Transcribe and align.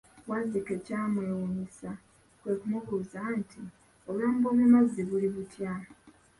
Wazzike 0.29 0.73
kyamwewunyisa 0.85 1.89
kwe 2.39 2.53
kumubuuza 2.59 3.19
nti, 3.39 3.61
obulamu 4.07 4.37
bw'omumazzi 4.41 5.01
buli 5.09 5.27
butya? 5.35 5.73